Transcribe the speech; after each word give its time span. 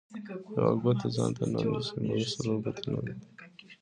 ـ 0.33 0.55
يوه 0.57 0.73
ګوته 0.81 1.07
ځانته 1.15 1.43
نه 1.51 1.59
نيسي، 1.69 1.93
مګر 2.07 2.29
څلور 2.35 2.57
ګوتې 2.63 2.83
نورو 2.91 3.05
ته. 3.17 3.25